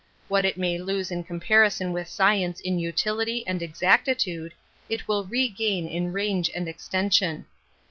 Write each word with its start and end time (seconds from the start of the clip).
What 0.29 0.45
it 0.45 0.57
may 0.57 0.79
lose 0.79 1.11
in 1.11 1.23
com 1.23 1.39
parison 1.39 1.91
with 1.93 2.07
science 2.07 2.59
in, 2.59 2.79
utility 2.79 3.45
and 3.45 3.61
exacti 3.61 4.17
tude, 4.17 4.53
it 4.89 5.07
will 5.07 5.25
regain 5.25 5.87
in 5.87 6.11
range 6.11 6.49
and 6.55 6.65
exteiisiot]. 6.65 7.45